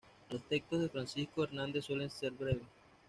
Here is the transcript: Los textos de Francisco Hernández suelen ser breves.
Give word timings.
Los 0.31 0.41
textos 0.49 0.81
de 0.81 0.89
Francisco 0.89 1.43
Hernández 1.43 1.85
suelen 1.85 2.09
ser 2.09 2.31
breves. 2.31 2.63